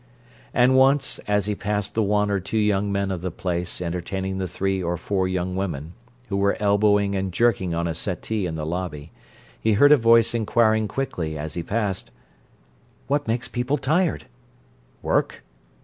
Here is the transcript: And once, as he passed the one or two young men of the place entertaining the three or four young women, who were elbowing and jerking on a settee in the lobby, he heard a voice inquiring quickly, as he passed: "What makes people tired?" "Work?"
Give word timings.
And 0.51 0.75
once, 0.75 1.19
as 1.27 1.45
he 1.45 1.53
passed 1.53 1.93
the 1.93 2.01
one 2.01 2.31
or 2.31 2.39
two 2.39 2.57
young 2.57 2.91
men 2.91 3.11
of 3.11 3.21
the 3.21 3.29
place 3.29 3.79
entertaining 3.79 4.39
the 4.39 4.47
three 4.47 4.81
or 4.81 4.97
four 4.97 5.27
young 5.27 5.55
women, 5.55 5.93
who 6.27 6.37
were 6.37 6.57
elbowing 6.59 7.13
and 7.13 7.31
jerking 7.31 7.75
on 7.75 7.87
a 7.87 7.93
settee 7.93 8.47
in 8.47 8.55
the 8.55 8.65
lobby, 8.65 9.11
he 9.59 9.73
heard 9.73 9.91
a 9.91 9.97
voice 9.97 10.33
inquiring 10.33 10.87
quickly, 10.87 11.37
as 11.37 11.53
he 11.53 11.61
passed: 11.61 12.09
"What 13.05 13.27
makes 13.27 13.47
people 13.47 13.77
tired?" 13.77 14.25
"Work?" 15.03 15.43